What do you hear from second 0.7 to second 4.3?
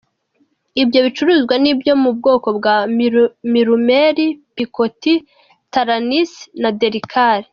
Ibyo bicururuzwa ni ibyo mu bwoko bwa Milumeli,